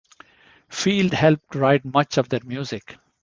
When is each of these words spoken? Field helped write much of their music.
Field 0.71 1.13
helped 1.13 1.53
write 1.53 1.85
much 1.85 2.17
of 2.17 2.27
their 2.29 2.39
music. 2.43 2.97